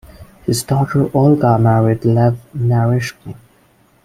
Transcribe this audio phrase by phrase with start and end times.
[0.47, 3.35] His daughter Olga married Lev Naryshkin.